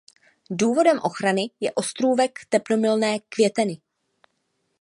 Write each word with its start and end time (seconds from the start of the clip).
Důvodem 0.49 0.99
ochrany 1.03 1.51
je 1.59 1.71
ostrůvek 1.73 2.39
teplomilné 2.49 3.19
květeny. 3.29 3.81